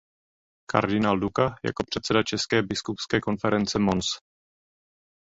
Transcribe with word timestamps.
Kardinál 0.71 1.19
Duka 1.19 1.55
jako 1.63 1.83
předseda 1.89 2.23
České 2.23 2.61
biskupské 2.61 3.19
konference 3.21 3.79
Mons. 3.79 4.05